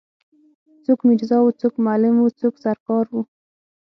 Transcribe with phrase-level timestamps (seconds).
[0.85, 3.21] څوک میرزا وو څوک معلم وو څوک سر کار وو.